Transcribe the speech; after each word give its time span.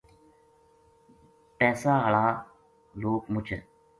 پیسا 1.57 1.91
ہالا 2.03 2.25
لوک 3.01 3.23
مچ 3.33 3.47
ہے۔ 3.53 3.59